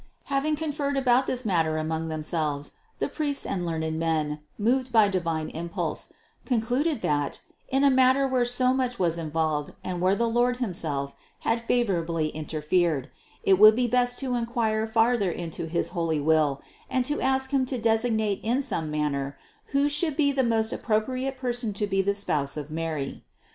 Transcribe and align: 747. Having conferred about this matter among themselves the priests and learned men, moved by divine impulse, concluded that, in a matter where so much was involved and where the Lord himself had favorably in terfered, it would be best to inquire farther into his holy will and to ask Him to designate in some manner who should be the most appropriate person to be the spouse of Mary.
747. 0.23 0.33
Having 0.35 0.55
conferred 0.55 0.97
about 0.99 1.27
this 1.27 1.45
matter 1.45 1.77
among 1.77 2.07
themselves 2.07 2.71
the 2.97 3.07
priests 3.07 3.45
and 3.45 3.67
learned 3.67 3.99
men, 3.99 4.39
moved 4.57 4.91
by 4.91 5.07
divine 5.07 5.49
impulse, 5.49 6.11
concluded 6.43 7.03
that, 7.03 7.39
in 7.69 7.83
a 7.83 7.91
matter 7.91 8.27
where 8.27 8.43
so 8.43 8.73
much 8.73 8.97
was 8.97 9.19
involved 9.19 9.73
and 9.83 10.01
where 10.01 10.15
the 10.15 10.27
Lord 10.27 10.57
himself 10.57 11.15
had 11.41 11.61
favorably 11.61 12.29
in 12.29 12.45
terfered, 12.47 13.11
it 13.43 13.59
would 13.59 13.75
be 13.75 13.85
best 13.87 14.17
to 14.17 14.33
inquire 14.33 14.87
farther 14.87 15.29
into 15.29 15.67
his 15.67 15.89
holy 15.89 16.19
will 16.19 16.63
and 16.89 17.05
to 17.05 17.21
ask 17.21 17.51
Him 17.51 17.67
to 17.67 17.77
designate 17.77 18.39
in 18.41 18.63
some 18.63 18.89
manner 18.89 19.37
who 19.65 19.87
should 19.87 20.17
be 20.17 20.31
the 20.31 20.41
most 20.43 20.73
appropriate 20.73 21.37
person 21.37 21.73
to 21.73 21.85
be 21.85 22.01
the 22.01 22.15
spouse 22.15 22.57
of 22.57 22.71
Mary. 22.71 23.23